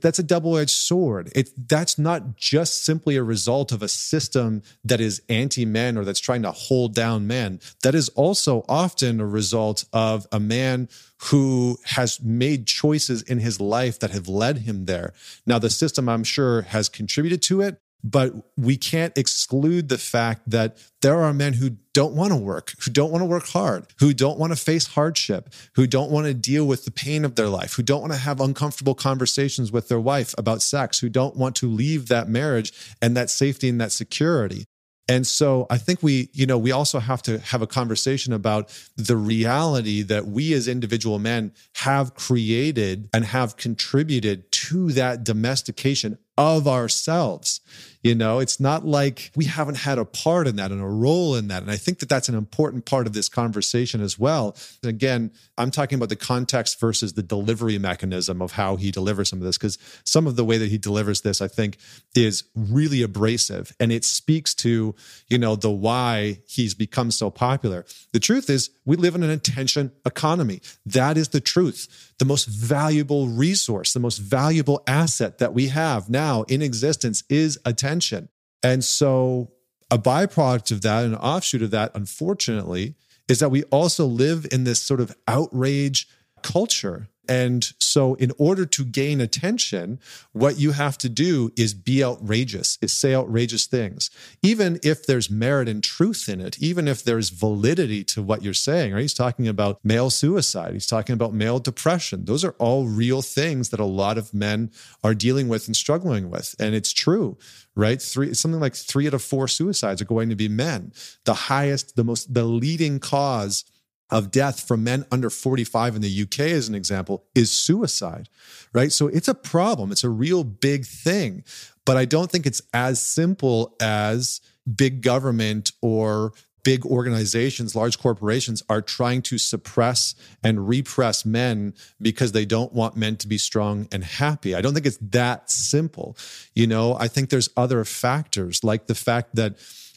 that's 0.00 0.18
a 0.18 0.22
double-edged 0.22 0.70
sword. 0.70 1.32
It 1.34 1.50
that's 1.68 1.98
not 1.98 2.36
just 2.36 2.84
simply 2.84 3.16
a 3.16 3.22
result 3.22 3.72
of 3.72 3.82
a 3.82 3.88
system 3.88 4.62
that 4.84 5.00
is 5.00 5.22
anti-men 5.28 5.96
or 5.96 6.04
that's 6.04 6.20
trying 6.20 6.42
to 6.42 6.52
hold 6.52 6.94
down 6.94 7.26
men 7.26 7.60
that 7.82 7.94
is 7.94 8.08
also 8.10 8.64
often 8.68 9.20
a 9.20 9.26
result 9.26 9.84
of 9.92 10.26
a 10.32 10.40
man 10.40 10.88
who 11.30 11.78
has 11.84 12.20
made 12.20 12.66
choices 12.66 13.22
in 13.22 13.38
his 13.38 13.60
life 13.60 13.98
that 14.00 14.10
have 14.10 14.28
led 14.28 14.58
him 14.58 14.84
there. 14.84 15.12
Now 15.46 15.58
the 15.58 15.70
system 15.70 16.08
i'm 16.08 16.24
sure 16.24 16.62
has 16.62 16.88
contributed 16.88 17.42
to 17.42 17.60
it 17.60 17.80
but 18.04 18.32
we 18.56 18.76
can't 18.76 19.16
exclude 19.16 19.88
the 19.88 19.98
fact 19.98 20.48
that 20.50 20.78
there 21.02 21.22
are 21.22 21.32
men 21.32 21.54
who 21.54 21.70
don't 21.92 22.14
want 22.14 22.30
to 22.30 22.36
work, 22.36 22.72
who 22.84 22.90
don't 22.90 23.10
want 23.10 23.22
to 23.22 23.26
work 23.26 23.46
hard, 23.48 23.86
who 23.98 24.12
don't 24.12 24.38
want 24.38 24.52
to 24.52 24.56
face 24.56 24.86
hardship, 24.86 25.52
who 25.74 25.86
don't 25.86 26.10
want 26.10 26.26
to 26.26 26.34
deal 26.34 26.66
with 26.66 26.84
the 26.84 26.90
pain 26.90 27.24
of 27.24 27.34
their 27.34 27.48
life, 27.48 27.74
who 27.74 27.82
don't 27.82 28.02
want 28.02 28.12
to 28.12 28.18
have 28.18 28.40
uncomfortable 28.40 28.94
conversations 28.94 29.72
with 29.72 29.88
their 29.88 30.00
wife 30.00 30.34
about 30.38 30.62
sex, 30.62 30.98
who 30.98 31.08
don't 31.08 31.36
want 31.36 31.56
to 31.56 31.68
leave 31.68 32.08
that 32.08 32.28
marriage 32.28 32.72
and 33.00 33.16
that 33.16 33.30
safety 33.30 33.68
and 33.68 33.80
that 33.80 33.92
security. 33.92 34.66
And 35.08 35.26
so 35.26 35.66
I 35.70 35.78
think 35.78 36.02
we, 36.02 36.30
you 36.32 36.46
know, 36.46 36.58
we 36.58 36.72
also 36.72 36.98
have 36.98 37.22
to 37.22 37.38
have 37.38 37.62
a 37.62 37.66
conversation 37.66 38.32
about 38.32 38.76
the 38.96 39.16
reality 39.16 40.02
that 40.02 40.26
we 40.26 40.52
as 40.52 40.66
individual 40.66 41.18
men 41.18 41.52
have 41.76 42.14
created 42.14 43.08
and 43.14 43.24
have 43.24 43.56
contributed 43.56 44.50
to 44.56 44.92
that 44.92 45.24
domestication 45.24 46.18
of 46.38 46.68
ourselves. 46.68 47.60
You 48.02 48.14
know, 48.14 48.38
it's 48.38 48.60
not 48.60 48.86
like 48.86 49.32
we 49.34 49.46
haven't 49.46 49.78
had 49.78 49.98
a 49.98 50.04
part 50.04 50.46
in 50.46 50.56
that 50.56 50.70
and 50.70 50.80
a 50.80 50.86
role 50.86 51.34
in 51.34 51.48
that. 51.48 51.62
And 51.62 51.70
I 51.70 51.76
think 51.76 51.98
that 51.98 52.08
that's 52.08 52.28
an 52.28 52.36
important 52.36 52.84
part 52.84 53.06
of 53.06 53.14
this 53.14 53.28
conversation 53.28 54.00
as 54.00 54.18
well. 54.18 54.56
And 54.82 54.90
again, 54.90 55.32
I'm 55.58 55.70
talking 55.70 55.96
about 55.96 56.10
the 56.10 56.16
context 56.16 56.78
versus 56.78 57.14
the 57.14 57.22
delivery 57.22 57.78
mechanism 57.78 58.40
of 58.40 58.52
how 58.52 58.76
he 58.76 58.90
delivers 58.90 59.30
some 59.30 59.40
of 59.40 59.44
this, 59.44 59.58
because 59.58 59.78
some 60.04 60.26
of 60.26 60.36
the 60.36 60.44
way 60.44 60.56
that 60.58 60.70
he 60.70 60.78
delivers 60.78 61.22
this, 61.22 61.40
I 61.40 61.48
think, 61.48 61.78
is 62.14 62.44
really 62.54 63.02
abrasive 63.02 63.74
and 63.80 63.90
it 63.90 64.04
speaks 64.04 64.54
to, 64.56 64.94
you 65.28 65.38
know, 65.38 65.56
the 65.56 65.70
why 65.70 66.38
he's 66.46 66.74
become 66.74 67.10
so 67.10 67.30
popular. 67.30 67.84
The 68.12 68.20
truth 68.20 68.48
is, 68.48 68.70
we 68.84 68.96
live 68.96 69.16
in 69.16 69.24
an 69.24 69.30
attention 69.30 69.90
economy. 70.04 70.60
That 70.84 71.16
is 71.16 71.30
the 71.30 71.40
truth. 71.40 72.12
The 72.18 72.24
most 72.24 72.46
valuable 72.46 73.28
resource, 73.28 73.92
the 73.92 74.00
most 74.00 74.18
valuable 74.18 74.82
asset 74.86 75.38
that 75.38 75.52
we 75.52 75.68
have 75.68 76.08
now 76.08 76.42
in 76.44 76.62
existence 76.62 77.22
is 77.28 77.58
attention. 77.64 78.28
And 78.62 78.82
so, 78.82 79.52
a 79.90 79.98
byproduct 79.98 80.72
of 80.72 80.82
that, 80.82 81.04
an 81.04 81.14
offshoot 81.14 81.62
of 81.62 81.70
that, 81.70 81.92
unfortunately, 81.94 82.94
is 83.28 83.38
that 83.40 83.50
we 83.50 83.62
also 83.64 84.06
live 84.06 84.46
in 84.50 84.64
this 84.64 84.82
sort 84.82 85.00
of 85.00 85.14
outrage 85.28 86.08
culture 86.42 87.08
And 87.28 87.64
so, 87.78 88.14
in 88.14 88.32
order 88.38 88.66
to 88.66 88.84
gain 88.84 89.20
attention, 89.20 89.98
what 90.32 90.58
you 90.58 90.72
have 90.72 90.98
to 90.98 91.08
do 91.08 91.52
is 91.56 91.74
be 91.74 92.04
outrageous, 92.04 92.78
is 92.80 92.92
say 92.92 93.14
outrageous 93.14 93.66
things, 93.66 94.10
even 94.42 94.78
if 94.82 95.06
there's 95.06 95.30
merit 95.30 95.68
and 95.68 95.82
truth 95.82 96.28
in 96.28 96.40
it, 96.40 96.58
even 96.58 96.88
if 96.88 97.02
there's 97.02 97.30
validity 97.30 98.04
to 98.04 98.22
what 98.22 98.42
you're 98.42 98.54
saying. 98.54 98.92
Right? 98.92 99.02
He's 99.02 99.14
talking 99.14 99.48
about 99.48 99.80
male 99.84 100.10
suicide, 100.10 100.72
he's 100.72 100.86
talking 100.86 101.14
about 101.14 101.34
male 101.34 101.58
depression. 101.58 102.24
Those 102.24 102.44
are 102.44 102.54
all 102.58 102.86
real 102.86 103.22
things 103.22 103.70
that 103.70 103.80
a 103.80 103.84
lot 103.84 104.18
of 104.18 104.32
men 104.32 104.70
are 105.02 105.14
dealing 105.14 105.48
with 105.48 105.66
and 105.66 105.76
struggling 105.76 106.30
with. 106.30 106.54
And 106.58 106.74
it's 106.74 106.92
true, 106.92 107.36
right? 107.74 108.00
Three, 108.00 108.34
something 108.34 108.60
like 108.60 108.74
three 108.74 109.06
out 109.06 109.14
of 109.14 109.22
four 109.22 109.48
suicides 109.48 110.00
are 110.00 110.06
going 110.06 110.28
to 110.28 110.36
be 110.36 110.48
men. 110.48 110.92
The 111.24 111.34
highest, 111.34 111.96
the 111.96 112.04
most, 112.04 112.32
the 112.32 112.44
leading 112.44 112.98
cause 112.98 113.64
of 114.10 114.30
death 114.30 114.60
for 114.60 114.76
men 114.76 115.04
under 115.10 115.30
45 115.30 115.96
in 115.96 116.02
the 116.02 116.22
UK, 116.22 116.40
as 116.40 116.68
an 116.68 116.74
example, 116.74 117.24
is 117.34 117.50
suicide, 117.50 118.28
right? 118.72 118.92
So 118.92 119.08
it's 119.08 119.28
a 119.28 119.34
problem. 119.34 119.90
It's 119.90 120.04
a 120.04 120.10
real 120.10 120.44
big 120.44 120.86
thing. 120.86 121.44
But 121.84 121.96
I 121.96 122.04
don't 122.04 122.30
think 122.30 122.46
it's 122.46 122.62
as 122.72 123.00
simple 123.00 123.74
as 123.80 124.40
big 124.74 125.02
government 125.02 125.72
or 125.80 126.32
big 126.66 126.84
organizations, 126.84 127.76
large 127.76 127.96
corporations 127.96 128.60
are 128.68 128.82
trying 128.82 129.22
to 129.22 129.38
suppress 129.38 130.16
and 130.42 130.66
repress 130.66 131.24
men 131.24 131.72
because 132.02 132.32
they 132.32 132.44
don't 132.44 132.72
want 132.72 132.96
men 132.96 133.14
to 133.14 133.28
be 133.28 133.38
strong 133.38 133.86
and 133.92 134.02
happy. 134.02 134.52
I 134.52 134.60
don't 134.60 134.74
think 134.74 134.84
it's 134.84 134.98
that 135.00 135.48
simple. 135.48 136.16
You 136.54 136.66
know, 136.66 136.96
I 136.98 137.06
think 137.06 137.30
there's 137.30 137.48
other 137.56 137.84
factors 137.84 138.64
like 138.64 138.88
the 138.88 138.96
fact 138.96 139.36
that 139.36 139.54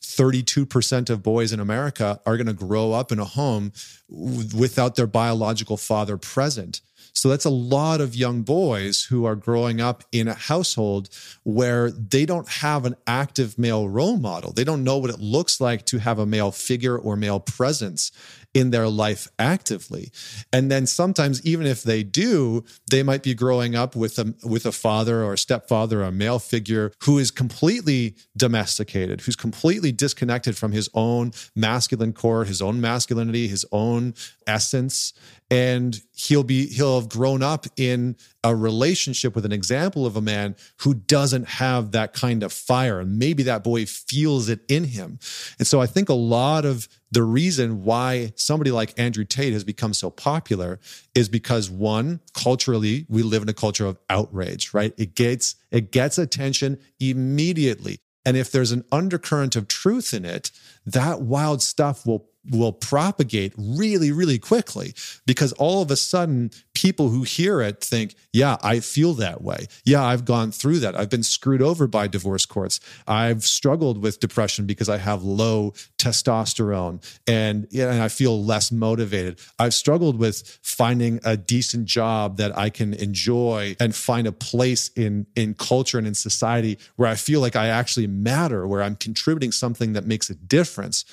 32% 0.09 1.09
of 1.09 1.21
boys 1.21 1.53
in 1.53 1.59
America 1.59 2.19
are 2.25 2.35
going 2.35 2.47
to 2.47 2.53
grow 2.53 2.93
up 2.93 3.11
in 3.11 3.19
a 3.19 3.25
home 3.25 3.71
without 4.09 4.95
their 4.95 5.07
biological 5.07 5.77
father 5.77 6.17
present. 6.17 6.81
So 7.13 7.29
that's 7.29 7.45
a 7.45 7.49
lot 7.49 8.01
of 8.01 8.15
young 8.15 8.43
boys 8.43 9.03
who 9.03 9.25
are 9.25 9.35
growing 9.35 9.81
up 9.81 10.03
in 10.11 10.27
a 10.27 10.33
household 10.33 11.09
where 11.43 11.91
they 11.91 12.25
don't 12.25 12.47
have 12.47 12.85
an 12.85 12.95
active 13.05 13.57
male 13.57 13.89
role 13.89 14.17
model. 14.17 14.51
They 14.51 14.63
don't 14.63 14.83
know 14.83 14.97
what 14.97 15.09
it 15.09 15.19
looks 15.19 15.59
like 15.59 15.85
to 15.87 15.99
have 15.99 16.17
a 16.17 16.25
male 16.25 16.51
figure 16.51 16.97
or 16.97 17.15
male 17.15 17.39
presence 17.39 18.11
in 18.53 18.71
their 18.71 18.87
life 18.87 19.27
actively. 19.37 20.11
And 20.51 20.71
then 20.71 20.87
sometimes 20.87 21.45
even 21.45 21.67
if 21.67 21.83
they 21.83 22.03
do, 22.03 22.63
they 22.89 23.03
might 23.03 23.21
be 23.21 23.33
growing 23.35 23.75
up 23.75 23.95
with 23.95 24.17
a 24.17 24.33
with 24.43 24.65
a 24.65 24.71
father 24.71 25.23
or 25.23 25.33
a 25.33 25.37
stepfather 25.37 26.01
or 26.01 26.05
a 26.05 26.11
male 26.11 26.39
figure 26.39 26.91
who 27.03 27.19
is 27.19 27.29
completely 27.29 28.15
domesticated, 28.35 29.21
who's 29.21 29.35
completely 29.35 29.91
disconnected 29.91 30.57
from 30.57 30.71
his 30.71 30.89
own 30.93 31.31
masculine 31.55 32.13
core, 32.13 32.45
his 32.45 32.61
own 32.61 32.81
masculinity, 32.81 33.47
his 33.47 33.65
own 33.71 34.15
essence. 34.47 35.13
And 35.51 35.99
he'll 36.15 36.43
be 36.43 36.67
he'll 36.67 36.99
have 36.99 37.09
grown 37.09 37.43
up 37.43 37.65
in 37.75 38.15
a 38.43 38.55
relationship 38.55 39.35
with 39.35 39.45
an 39.45 39.51
example 39.51 40.05
of 40.05 40.15
a 40.15 40.21
man 40.21 40.55
who 40.81 40.93
doesn't 40.93 41.47
have 41.47 41.91
that 41.91 42.13
kind 42.13 42.43
of 42.43 42.53
fire. 42.53 42.99
And 42.99 43.17
maybe 43.17 43.43
that 43.43 43.63
boy 43.63 43.85
feels 43.85 44.47
it 44.49 44.61
in 44.67 44.83
him. 44.85 45.19
And 45.57 45.67
so 45.67 45.81
i 45.81 45.85
think 45.85 46.09
a 46.09 46.13
lot 46.13 46.65
of 46.65 46.87
the 47.11 47.23
reason 47.23 47.83
why 47.83 48.31
somebody 48.35 48.71
like 48.71 48.97
andrew 48.97 49.25
tate 49.25 49.53
has 49.53 49.63
become 49.63 49.93
so 49.93 50.09
popular 50.09 50.79
is 51.15 51.29
because 51.29 51.69
one 51.69 52.19
culturally 52.33 53.05
we 53.09 53.23
live 53.23 53.41
in 53.41 53.49
a 53.49 53.53
culture 53.53 53.85
of 53.85 53.97
outrage 54.09 54.69
right? 54.73 54.93
It 54.97 55.15
gets 55.15 55.55
it 55.71 55.91
gets 55.91 56.17
attention 56.17 56.79
immediately. 56.99 57.99
And 58.25 58.35
if 58.35 58.51
there's 58.51 58.71
an 58.71 58.83
undercurrent 58.91 59.55
of 59.55 59.67
truth 59.67 60.13
in 60.13 60.25
it 60.25 60.51
that 60.85 61.21
wild 61.21 61.61
stuff 61.61 62.05
will 62.05 62.29
will 62.51 62.73
propagate 62.73 63.53
really, 63.57 64.11
really 64.11 64.39
quickly 64.39 64.93
because 65.25 65.53
all 65.53 65.81
of 65.81 65.91
a 65.91 65.95
sudden 65.95 66.51
people 66.73 67.09
who 67.09 67.23
hear 67.23 67.61
it 67.61 67.83
think, 67.83 68.15
yeah, 68.31 68.55
I 68.63 68.79
feel 68.79 69.13
that 69.15 69.41
way. 69.41 69.65
Yeah, 69.83 70.03
I've 70.03 70.23
gone 70.23 70.51
through 70.51 70.79
that. 70.79 70.95
I've 70.95 71.09
been 71.09 71.23
screwed 71.23 71.61
over 71.61 71.87
by 71.87 72.07
divorce 72.07 72.45
courts. 72.45 72.79
I've 73.05 73.43
struggled 73.43 74.01
with 74.01 74.21
depression 74.21 74.65
because 74.65 74.87
I 74.87 74.97
have 74.97 75.23
low 75.23 75.73
testosterone 75.97 77.03
and, 77.27 77.67
and 77.73 78.01
I 78.01 78.07
feel 78.07 78.43
less 78.43 78.71
motivated. 78.71 79.39
I've 79.59 79.73
struggled 79.73 80.17
with 80.17 80.59
finding 80.63 81.19
a 81.25 81.35
decent 81.35 81.85
job 81.85 82.37
that 82.37 82.57
I 82.57 82.69
can 82.69 82.93
enjoy 82.93 83.75
and 83.79 83.93
find 83.93 84.25
a 84.25 84.31
place 84.31 84.89
in, 84.95 85.27
in 85.35 85.55
culture 85.55 85.97
and 85.97 86.07
in 86.07 86.13
society 86.13 86.79
where 86.95 87.09
I 87.09 87.15
feel 87.15 87.41
like 87.41 87.57
I 87.57 87.67
actually 87.67 88.07
matter, 88.07 88.65
where 88.65 88.81
I'm 88.81 88.95
contributing 88.95 89.51
something 89.51 89.93
that 89.93 90.05
makes 90.05 90.29
a 90.29 90.35
difference. 90.35 91.03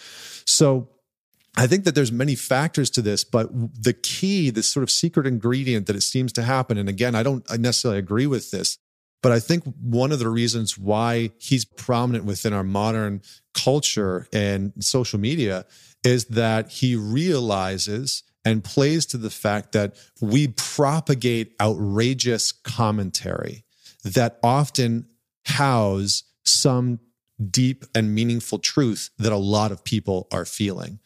So 0.44 0.90
I 1.56 1.66
think 1.66 1.84
that 1.84 1.94
there's 1.94 2.12
many 2.12 2.34
factors 2.34 2.90
to 2.90 3.02
this, 3.02 3.24
but 3.24 3.48
the 3.52 3.94
key, 3.94 4.50
this 4.50 4.66
sort 4.66 4.82
of 4.82 4.90
secret 4.90 5.26
ingredient 5.26 5.86
that 5.86 5.96
it 5.96 6.02
seems 6.02 6.32
to 6.34 6.42
happen, 6.42 6.76
and 6.76 6.88
again, 6.88 7.14
I 7.14 7.22
don't 7.22 7.44
necessarily 7.58 7.98
agree 7.98 8.26
with 8.26 8.50
this, 8.50 8.76
but 9.22 9.32
I 9.32 9.40
think 9.40 9.64
one 9.80 10.12
of 10.12 10.18
the 10.18 10.28
reasons 10.28 10.76
why 10.76 11.30
he's 11.38 11.64
prominent 11.64 12.26
within 12.26 12.52
our 12.52 12.62
modern 12.62 13.22
culture 13.54 14.28
and 14.32 14.72
social 14.80 15.18
media 15.18 15.64
is 16.04 16.26
that 16.26 16.70
he 16.70 16.94
realizes 16.94 18.22
and 18.44 18.62
plays 18.62 19.06
to 19.06 19.16
the 19.16 19.30
fact 19.30 19.72
that 19.72 19.96
we 20.20 20.48
propagate 20.48 21.54
outrageous 21.60 22.52
commentary 22.52 23.64
that 24.04 24.38
often 24.42 25.08
house 25.46 26.22
some 26.44 27.00
deep 27.50 27.84
and 27.94 28.14
meaningful 28.14 28.58
truth 28.58 29.10
that 29.18 29.32
a 29.32 29.36
lot 29.36 29.72
of 29.72 29.82
people 29.82 30.28
are 30.30 30.44
feeling. 30.44 31.00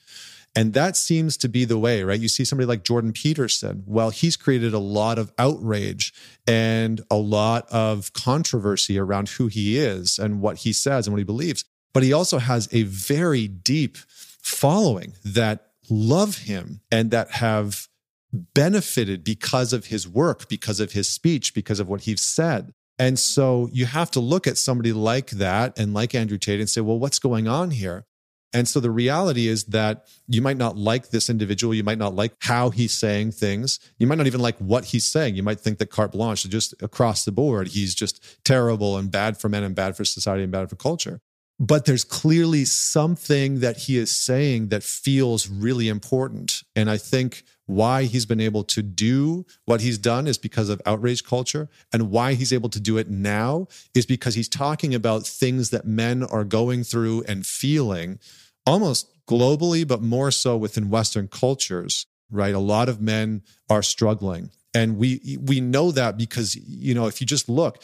And 0.57 0.75
that 0.75 0.97
seems 0.97 1.37
to 1.39 1.49
be 1.49 1.65
the 1.65 1.79
way, 1.79 2.03
right? 2.03 2.19
You 2.19 2.29
see 2.29 2.45
somebody 2.45 2.67
like 2.67 2.83
Jordan 2.83 3.13
Peterson. 3.13 3.85
Well, 3.87 4.11
he's 4.11 4.37
created 4.37 4.75
a 4.75 4.81
lot 4.81 5.19
of 5.19 5.33
outrage 5.39 6.13
and 6.47 7.01
a 7.11 7.17
lot 7.17 7.69
of 7.71 8.13
controversy 8.13 8.99
around 8.99 9.29
who 9.29 9.47
he 9.47 9.79
is 9.79 10.19
and 10.19 10.41
what 10.41 10.59
he 10.59 10.73
says 10.73 11.07
and 11.07 11.15
what 11.15 11.19
he 11.19 11.25
believes. 11.25 11.65
But 11.93 12.03
he 12.03 12.13
also 12.13 12.39
has 12.39 12.69
a 12.73 12.83
very 12.83 13.47
deep 13.47 13.97
following 14.43 15.15
that 15.25 15.71
love 15.89 16.39
him 16.39 16.81
and 16.91 17.11
that 17.11 17.31
have 17.33 17.89
benefited 18.33 19.25
because 19.25 19.73
of 19.73 19.87
his 19.87 20.09
work, 20.09 20.49
because 20.49 20.81
of 20.81 20.93
his 20.93 21.09
speech, 21.09 21.55
because 21.55 21.81
of 21.81 21.89
what 21.89 22.03
he's 22.03 22.23
said. 22.23 22.73
And 22.99 23.19
so 23.19 23.69
you 23.73 23.87
have 23.87 24.11
to 24.13 24.21
look 24.21 24.47
at 24.47 24.59
somebody 24.59 24.93
like 24.93 25.31
that 25.31 25.79
and 25.79 25.95
like 25.95 26.15
Andrew 26.15 26.39
Tate 26.39 26.61
and 26.61 26.69
say, 26.69 26.81
well, 26.81 26.99
what's 26.99 27.19
going 27.19 27.49
on 27.49 27.71
here? 27.71 28.05
And 28.53 28.67
so 28.67 28.81
the 28.81 28.91
reality 28.91 29.47
is 29.47 29.65
that 29.67 30.07
you 30.27 30.43
might 30.43 30.57
not 30.57 30.77
like 30.77 31.11
this 31.11 31.31
individual. 31.31 31.73
You 31.73 31.85
might 31.85 31.99
not 31.99 32.15
like 32.15 32.35
how 32.41 32.71
he's 32.71 32.93
saying 32.93 33.33
things. 33.33 33.79
You 33.99 34.07
might 34.07 34.19
not 34.19 34.27
even 34.27 34.41
like 34.41 34.59
what 34.59 34.87
he's 34.87 35.07
saying. 35.07 35.37
You 35.37 35.43
might 35.43 35.61
think 35.61 35.79
that 35.79 35.87
carte 35.87 36.13
blanche 36.13 36.45
just 36.45 36.75
across 36.83 37.25
the 37.25 37.33
board. 37.33 37.69
He's 37.69 37.95
just 37.95 38.45
terrible 38.45 38.97
and 38.97 39.11
bad 39.11 39.37
for 39.37 39.49
men 39.49 39.63
and 39.63 39.75
bad 39.75 39.97
for 39.97 40.05
society 40.05 40.43
and 40.43 40.51
bad 40.51 40.69
for 40.69 40.77
culture. 40.77 41.21
But 41.63 41.85
there's 41.85 42.05
clearly 42.05 42.65
something 42.65 43.61
that 43.61 43.77
he 43.77 43.99
is 43.99 44.11
saying 44.11 44.69
that 44.69 44.83
feels 44.83 45.47
really 45.47 45.89
important. 45.89 46.63
And 46.75 46.91
I 46.91 46.97
think 46.97 47.45
why 47.67 48.05
he's 48.05 48.25
been 48.25 48.41
able 48.41 48.65
to 48.65 48.83
do 48.83 49.45
what 49.67 49.83
he's 49.83 49.99
done 49.99 50.27
is 50.27 50.39
because 50.39 50.71
of 50.71 50.81
outrage 50.87 51.23
culture. 51.23 51.69
And 51.93 52.11
why 52.11 52.33
he's 52.33 52.53
able 52.53 52.71
to 52.71 52.81
do 52.81 52.97
it 52.97 53.11
now 53.11 53.69
is 53.95 54.07
because 54.07 54.35
he's 54.35 54.49
talking 54.49 54.95
about 54.95 55.27
things 55.27 55.69
that 55.69 55.87
men 55.87 56.23
are 56.23 56.45
going 56.45 56.83
through 56.83 57.25
and 57.29 57.47
feeling 57.47 58.19
almost 58.65 59.07
globally, 59.27 59.87
but 59.87 60.01
more 60.01 60.31
so 60.31 60.57
within 60.57 60.89
Western 60.89 61.29
cultures, 61.29 62.07
right? 62.31 62.55
A 62.55 62.59
lot 62.59 62.89
of 62.89 63.03
men 63.03 63.43
are 63.69 63.83
struggling. 63.83 64.51
And 64.73 64.97
we 64.97 65.37
we 65.41 65.61
know 65.61 65.91
that 65.91 66.17
because, 66.17 66.57
you 66.57 66.95
know, 66.95 67.07
if 67.07 67.21
you 67.21 67.27
just 67.27 67.49
look, 67.49 67.83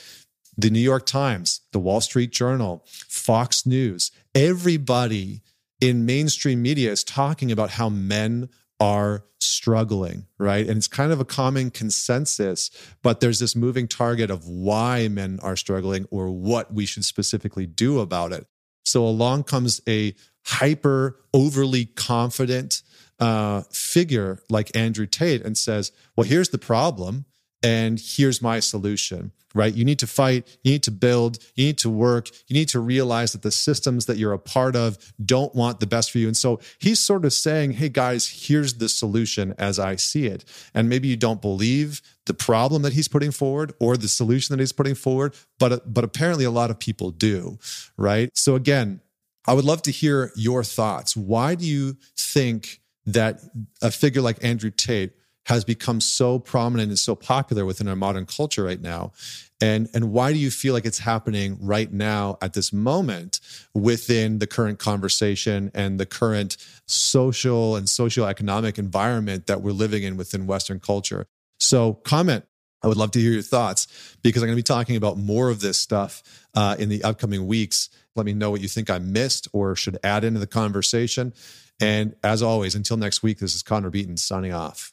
the 0.56 0.70
New 0.70 0.80
York 0.80 1.04
Times, 1.04 1.60
the 1.72 1.78
Wall 1.78 2.00
Street 2.00 2.30
Journal, 2.30 2.84
Fox 3.26 3.66
News, 3.66 4.12
everybody 4.36 5.42
in 5.80 6.06
mainstream 6.06 6.62
media 6.62 6.92
is 6.92 7.02
talking 7.02 7.50
about 7.50 7.70
how 7.70 7.88
men 7.88 8.48
are 8.78 9.24
struggling, 9.40 10.26
right? 10.38 10.64
And 10.64 10.76
it's 10.76 10.86
kind 10.86 11.10
of 11.10 11.18
a 11.18 11.24
common 11.24 11.72
consensus, 11.72 12.70
but 13.02 13.18
there's 13.18 13.40
this 13.40 13.56
moving 13.56 13.88
target 13.88 14.30
of 14.30 14.46
why 14.46 15.08
men 15.08 15.40
are 15.42 15.56
struggling 15.56 16.06
or 16.12 16.30
what 16.30 16.72
we 16.72 16.86
should 16.86 17.04
specifically 17.04 17.66
do 17.66 17.98
about 17.98 18.30
it. 18.30 18.46
So 18.84 19.04
along 19.04 19.42
comes 19.42 19.80
a 19.88 20.14
hyper 20.44 21.18
overly 21.34 21.86
confident 21.86 22.84
uh, 23.18 23.62
figure 23.72 24.38
like 24.48 24.76
Andrew 24.76 25.06
Tate 25.06 25.44
and 25.44 25.58
says, 25.58 25.90
well, 26.16 26.28
here's 26.28 26.50
the 26.50 26.58
problem 26.58 27.24
and 27.66 28.00
here's 28.00 28.40
my 28.40 28.60
solution 28.60 29.32
right? 29.54 29.74
You 29.74 29.86
need 29.86 29.98
to 30.00 30.06
fight 30.06 30.58
you 30.62 30.72
need 30.72 30.82
to 30.84 30.90
build 30.90 31.38
you 31.54 31.66
need 31.66 31.78
to 31.78 31.90
work 31.90 32.28
you 32.46 32.54
need 32.54 32.68
to 32.68 32.80
realize 32.80 33.32
that 33.32 33.42
the 33.42 33.50
systems 33.50 34.06
that 34.06 34.18
you're 34.18 34.34
a 34.34 34.38
part 34.38 34.76
of 34.76 34.98
don't 35.24 35.54
want 35.54 35.80
the 35.80 35.86
best 35.86 36.10
for 36.10 36.18
you. 36.18 36.26
And 36.26 36.36
so 36.36 36.60
he's 36.78 37.00
sort 37.00 37.24
of 37.24 37.32
saying 37.32 37.72
hey 37.72 37.88
guys 37.88 38.46
here's 38.46 38.74
the 38.74 38.88
solution 38.88 39.54
as 39.58 39.78
i 39.78 39.96
see 39.96 40.26
it. 40.26 40.44
And 40.74 40.88
maybe 40.88 41.08
you 41.08 41.16
don't 41.16 41.40
believe 41.40 42.02
the 42.26 42.34
problem 42.34 42.82
that 42.82 42.92
he's 42.92 43.08
putting 43.08 43.30
forward 43.30 43.72
or 43.80 43.96
the 43.96 44.08
solution 44.08 44.52
that 44.52 44.60
he's 44.60 44.72
putting 44.72 44.94
forward 44.94 45.34
but 45.58 45.92
but 45.92 46.04
apparently 46.04 46.44
a 46.44 46.50
lot 46.50 46.70
of 46.70 46.78
people 46.78 47.10
do 47.10 47.58
right? 47.96 48.30
So 48.34 48.54
again 48.54 49.00
I 49.48 49.54
would 49.54 49.64
love 49.64 49.82
to 49.82 49.92
hear 49.92 50.32
your 50.34 50.64
thoughts. 50.64 51.16
Why 51.16 51.54
do 51.54 51.64
you 51.64 51.96
think 52.18 52.80
that 53.06 53.40
a 53.80 53.90
figure 53.90 54.20
like 54.20 54.42
Andrew 54.42 54.70
Tate 54.70 55.12
has 55.46 55.64
become 55.64 56.00
so 56.00 56.38
prominent 56.38 56.88
and 56.88 56.98
so 56.98 57.14
popular 57.14 57.64
within 57.64 57.88
our 57.88 57.96
modern 57.96 58.26
culture 58.26 58.64
right 58.64 58.80
now? 58.80 59.12
And, 59.60 59.88
and 59.94 60.12
why 60.12 60.32
do 60.32 60.38
you 60.38 60.50
feel 60.50 60.74
like 60.74 60.84
it's 60.84 60.98
happening 60.98 61.56
right 61.60 61.90
now 61.90 62.36
at 62.42 62.52
this 62.52 62.72
moment 62.72 63.40
within 63.72 64.38
the 64.38 64.46
current 64.46 64.78
conversation 64.78 65.70
and 65.72 65.98
the 65.98 66.06
current 66.06 66.56
social 66.86 67.76
and 67.76 67.86
socioeconomic 67.86 68.78
environment 68.78 69.46
that 69.46 69.62
we're 69.62 69.72
living 69.72 70.02
in 70.02 70.16
within 70.16 70.46
Western 70.46 70.80
culture? 70.80 71.26
So, 71.58 71.94
comment. 71.94 72.44
I 72.82 72.88
would 72.88 72.98
love 72.98 73.10
to 73.12 73.20
hear 73.20 73.32
your 73.32 73.42
thoughts 73.42 73.88
because 74.22 74.42
I'm 74.42 74.48
going 74.48 74.56
to 74.56 74.62
be 74.62 74.62
talking 74.62 74.96
about 74.96 75.16
more 75.16 75.48
of 75.48 75.60
this 75.60 75.78
stuff 75.78 76.22
uh, 76.54 76.76
in 76.78 76.88
the 76.88 77.02
upcoming 77.02 77.46
weeks. 77.46 77.88
Let 78.14 78.26
me 78.26 78.32
know 78.32 78.50
what 78.50 78.60
you 78.60 78.68
think 78.68 78.90
I 78.90 78.98
missed 78.98 79.48
or 79.52 79.74
should 79.74 79.98
add 80.04 80.22
into 80.22 80.38
the 80.38 80.46
conversation. 80.46 81.32
And 81.80 82.14
as 82.22 82.42
always, 82.42 82.74
until 82.74 82.96
next 82.96 83.22
week, 83.22 83.38
this 83.38 83.54
is 83.54 83.62
Connor 83.62 83.90
Beaton 83.90 84.18
signing 84.18 84.52
off. 84.52 84.92